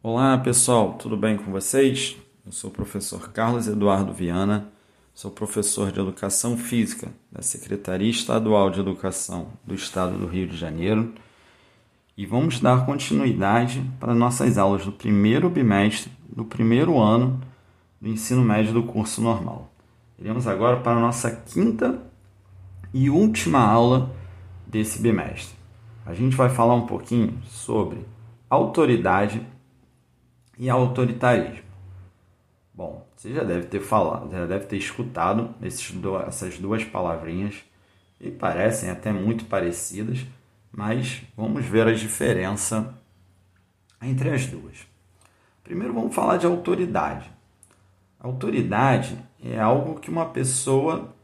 [0.00, 2.16] Olá pessoal, tudo bem com vocês?
[2.46, 4.68] Eu sou o professor Carlos Eduardo Viana,
[5.12, 10.56] sou professor de Educação Física da Secretaria Estadual de Educação do Estado do Rio de
[10.56, 11.12] Janeiro
[12.16, 17.40] e vamos dar continuidade para nossas aulas do primeiro bimestre do primeiro ano
[18.00, 19.68] do ensino médio do curso normal.
[20.16, 22.00] Iremos agora para a nossa quinta
[22.94, 24.14] e última aula
[24.64, 25.56] desse bimestre.
[26.06, 28.06] A gente vai falar um pouquinho sobre
[28.48, 29.44] autoridade
[30.58, 31.68] e autoritarismo.
[32.74, 35.92] Bom, você já deve ter falado, já deve ter escutado esses,
[36.26, 37.56] essas duas palavrinhas
[38.20, 40.26] e parecem até muito parecidas,
[40.70, 42.94] mas vamos ver a diferença
[44.02, 44.86] entre as duas.
[45.62, 47.30] Primeiro vamos falar de autoridade.
[48.20, 51.14] Autoridade é algo que uma pessoa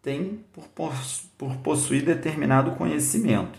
[0.00, 0.92] tem por,
[1.36, 3.58] por possuir determinado conhecimento.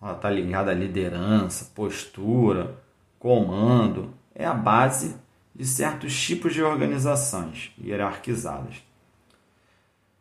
[0.00, 2.78] Ela está ligada à liderança, postura,
[3.18, 5.16] comando, é a base
[5.54, 8.82] de certos tipos de organizações hierarquizadas.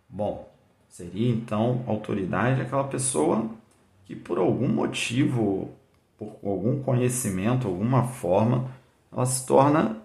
[0.09, 0.51] Bom,
[0.89, 3.49] seria então autoridade aquela pessoa
[4.03, 5.69] que por algum motivo,
[6.17, 8.69] por algum conhecimento, alguma forma,
[9.09, 10.01] ela se torna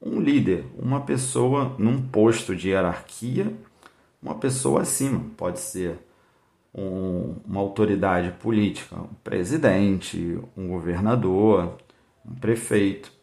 [0.00, 3.54] um líder, uma pessoa num posto de hierarquia,
[4.20, 6.00] uma pessoa acima, pode ser
[6.74, 11.76] um, uma autoridade política, um presidente, um governador,
[12.26, 13.21] um prefeito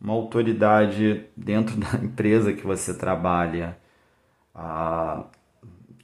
[0.00, 3.76] uma autoridade dentro da empresa que você trabalha,
[4.54, 5.24] a,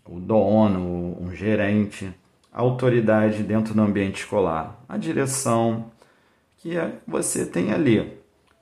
[0.05, 2.13] o dono, um gerente,
[2.53, 5.91] a autoridade dentro do ambiente escolar, a direção
[6.59, 8.19] que é, você tem ali.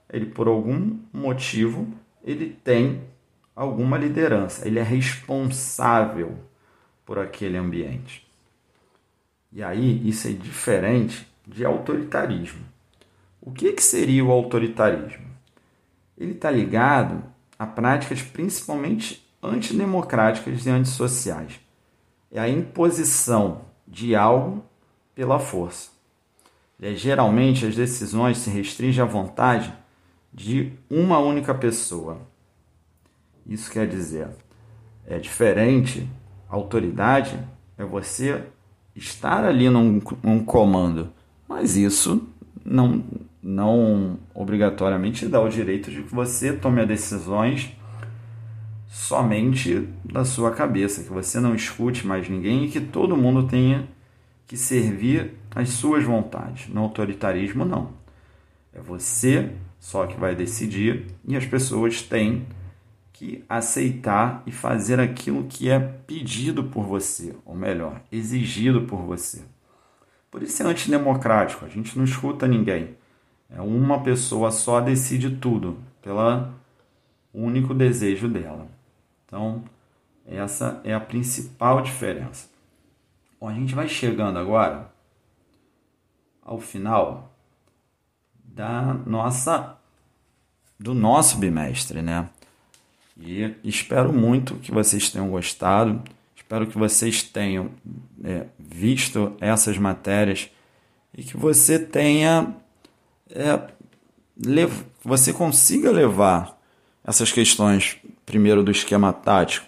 [0.09, 1.87] Ele, por algum motivo,
[2.23, 3.01] ele tem
[3.55, 6.37] alguma liderança, ele é responsável
[7.05, 8.27] por aquele ambiente.
[9.51, 12.63] E aí, isso é diferente de autoritarismo.
[13.41, 15.25] O que, que seria o autoritarismo?
[16.15, 17.23] Ele está ligado
[17.57, 21.59] a práticas principalmente antidemocráticas e antissociais.
[22.31, 24.63] É a imposição de algo
[25.15, 25.89] pela força.
[26.79, 29.73] É, geralmente as decisões se restringem à vontade
[30.31, 32.21] de uma única pessoa.
[33.45, 34.29] Isso quer dizer,
[35.05, 36.07] é diferente,
[36.47, 37.39] autoridade
[37.77, 38.43] é você
[38.95, 41.11] estar ali num, num comando,
[41.47, 42.27] mas isso
[42.63, 43.03] não
[43.41, 47.71] não obrigatoriamente dá o direito de que você tome as decisões
[48.87, 53.87] somente da sua cabeça, que você não escute mais ninguém e que todo mundo tenha
[54.45, 56.67] que servir às suas vontades.
[56.67, 57.93] No autoritarismo, não.
[58.73, 62.45] É você só que vai decidir e as pessoas têm
[63.13, 69.41] que aceitar e fazer aquilo que é pedido por você, ou melhor, exigido por você.
[70.29, 72.95] Por isso é antidemocrático, a gente não escuta ninguém.
[73.51, 76.53] É uma pessoa só decide tudo, pelo
[77.33, 78.67] único desejo dela.
[79.25, 79.63] Então,
[80.25, 82.49] essa é a principal diferença.
[83.39, 84.91] Bom, a gente vai chegando agora
[86.41, 87.33] ao final
[88.43, 89.77] da nossa
[90.79, 92.29] do nosso bimestre, né?
[93.15, 96.01] E espero muito que vocês tenham gostado.
[96.35, 97.69] Espero que vocês tenham
[98.23, 100.49] é, visto essas matérias
[101.15, 102.55] e que você tenha
[103.33, 103.59] é,
[105.03, 106.59] você consiga levar
[107.03, 109.65] essas questões, primeiro do esquema tático,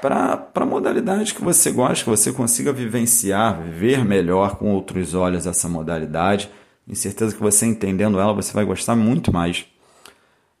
[0.00, 5.46] para a modalidade que você gosta, que você consiga vivenciar, ver melhor com outros olhos
[5.46, 6.50] essa modalidade.
[6.86, 9.66] Tenho certeza que você entendendo ela, você vai gostar muito mais.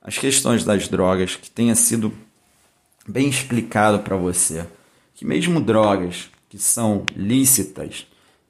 [0.02, 2.12] As questões das drogas, que tenha sido
[3.06, 4.66] bem explicado para você.
[5.14, 8.06] Que mesmo drogas que são lícitas,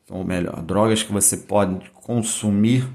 [0.08, 2.88] ou melhor, drogas que você pode consumir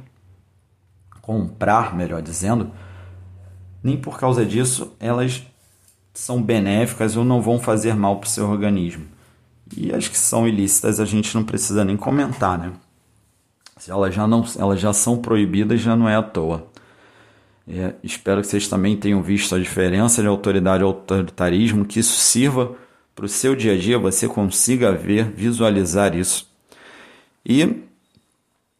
[1.23, 2.69] comprar, melhor dizendo,
[3.81, 5.41] nem por causa disso elas
[6.13, 9.06] são benéficas ou não vão fazer mal para o seu organismo.
[9.75, 12.73] E as que são ilícitas a gente não precisa nem comentar, né?
[13.78, 16.68] Se elas já, não, elas já são proibidas, já não é à toa.
[17.68, 22.18] É, espero que vocês também tenham visto a diferença de autoridade e autoritarismo, que isso
[22.19, 22.75] sirva
[23.15, 26.51] para o seu dia a dia, você consiga ver, visualizar isso.
[27.45, 27.83] E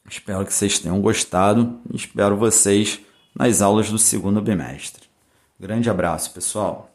[0.09, 3.00] Espero que vocês tenham gostado e espero vocês
[3.35, 5.03] nas aulas do segundo bimestre.
[5.59, 6.93] Grande abraço, pessoal!